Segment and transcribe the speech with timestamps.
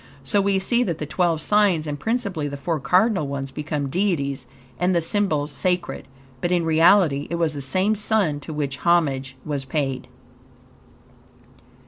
[0.23, 4.47] So we see that the twelve signs, and principally the four cardinal ones, became Deities,
[4.79, 6.07] and the symbols sacred,
[6.41, 10.07] but in reality, it was the same Sun to which homage was paid.